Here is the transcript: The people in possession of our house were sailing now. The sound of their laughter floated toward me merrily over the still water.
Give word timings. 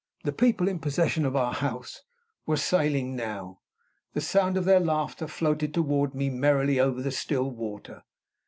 The 0.23 0.31
people 0.31 0.67
in 0.67 0.79
possession 0.79 1.25
of 1.27 1.35
our 1.35 1.53
house 1.53 2.01
were 2.47 2.57
sailing 2.57 3.15
now. 3.15 3.59
The 4.13 4.21
sound 4.21 4.57
of 4.57 4.65
their 4.65 4.79
laughter 4.79 5.27
floated 5.27 5.75
toward 5.75 6.15
me 6.15 6.31
merrily 6.31 6.79
over 6.79 7.03
the 7.03 7.11
still 7.11 7.51
water. 7.51 8.01